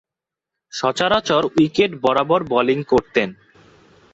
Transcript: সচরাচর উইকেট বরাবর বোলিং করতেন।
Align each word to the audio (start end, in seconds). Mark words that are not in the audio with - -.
সচরাচর 0.73 1.43
উইকেট 1.55 1.91
বরাবর 2.03 2.41
বোলিং 2.43 2.79
করতেন। 2.83 3.29